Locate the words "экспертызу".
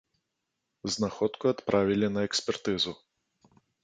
2.29-2.91